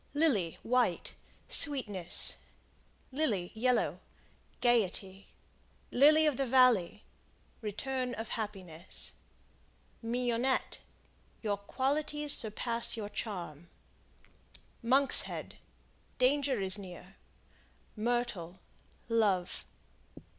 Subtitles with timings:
[0.15, 1.13] Lily, White
[1.47, 2.37] Sweetness.
[3.11, 3.99] Lily, Yellow
[4.59, 5.27] Gaiety.
[5.91, 7.03] Lily of the Valley
[7.61, 9.11] Return of happiness.
[10.01, 10.79] Mignonette
[11.43, 13.69] Your qualities surpass your charm.
[14.83, 15.57] Monkshead
[16.17, 17.17] Danger is near.
[17.95, 18.59] Myrtle
[19.07, 19.65] Love.